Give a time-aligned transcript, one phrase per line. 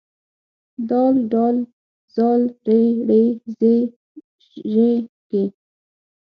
[0.89, 0.91] د
[1.31, 1.35] ډ
[2.15, 2.41] ذ ر
[3.07, 3.09] ړ
[3.57, 3.59] ز
[4.71, 4.73] ژ
[5.27, 5.31] ږ